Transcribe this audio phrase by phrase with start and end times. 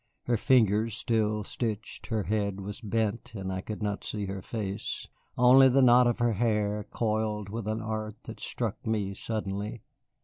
[0.23, 5.07] Her fingers still stitched, her head was bent and I could not see her face,
[5.37, 9.83] only the knot of her hair coiled with an art that struck me suddenly.